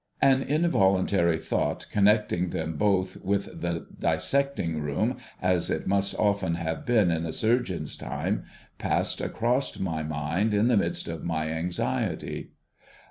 An 0.23 0.41
involuntary 0.41 1.37
thought 1.37 1.85
connecting 1.91 2.49
them 2.49 2.75
both 2.75 3.17
with 3.23 3.61
the 3.61 3.85
Dissecting 3.99 4.81
Room, 4.81 5.17
as 5.39 5.69
it 5.69 5.85
must 5.85 6.15
often 6.15 6.55
have 6.55 6.87
been 6.87 7.11
in 7.11 7.21
the 7.21 7.31
surgeon's 7.31 7.95
time, 7.95 8.45
passed 8.79 9.21
across 9.21 9.77
my 9.77 10.01
mind 10.01 10.55
in 10.55 10.69
the 10.69 10.77
midst 10.77 11.07
of 11.07 11.23
my 11.23 11.51
anxiety. 11.51 12.49